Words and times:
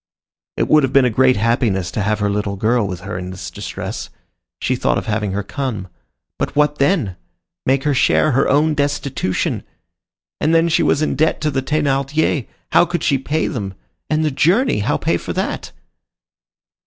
It 0.57 0.67
would 0.67 0.81
have 0.81 0.91
been 0.93 1.05
a 1.05 1.11
great 1.11 1.37
happiness 1.37 1.91
to 1.91 2.01
have 2.01 2.21
her 2.21 2.29
little 2.31 2.55
girl 2.55 2.87
with 2.87 3.01
her 3.01 3.19
in 3.19 3.29
this 3.29 3.51
distress. 3.51 4.09
She 4.59 4.75
thought 4.75 4.97
of 4.97 5.05
having 5.05 5.33
her 5.33 5.43
come. 5.43 5.89
But 6.39 6.55
what 6.55 6.79
then! 6.79 7.17
Make 7.67 7.83
her 7.83 7.93
share 7.93 8.31
her 8.31 8.49
own 8.49 8.73
destitution! 8.73 9.61
And 10.39 10.55
then, 10.55 10.69
she 10.69 10.81
was 10.81 11.03
in 11.03 11.15
debt 11.15 11.39
to 11.41 11.51
the 11.51 11.61
Thénardiers! 11.61 12.47
How 12.71 12.83
could 12.83 13.03
she 13.03 13.19
pay 13.19 13.45
them? 13.45 13.75
And 14.09 14.25
the 14.25 14.31
journey! 14.31 14.79
How 14.79 14.97
pay 14.97 15.17
for 15.17 15.33
that? 15.33 15.71